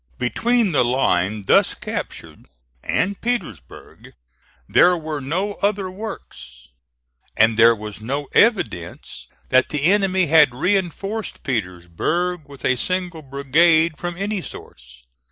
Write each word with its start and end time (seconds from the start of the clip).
Between 0.17 0.71
the 0.71 0.83
line 0.83 1.43
thus 1.45 1.75
captured 1.75 2.47
and 2.83 3.21
Petersburg 3.21 4.13
there 4.67 4.97
were 4.97 5.21
no 5.21 5.53
other 5.61 5.91
works, 5.91 6.69
and 7.37 7.55
there 7.55 7.75
was 7.75 8.01
no 8.01 8.27
evidence 8.33 9.27
that 9.49 9.69
the 9.69 9.83
enemy 9.83 10.25
had 10.25 10.55
reinforced 10.55 11.43
Petersburg 11.43 12.41
with 12.47 12.65
a 12.65 12.77
single 12.77 13.21
brigade 13.21 13.95
from 13.99 14.17
any 14.17 14.41
source. 14.41 15.03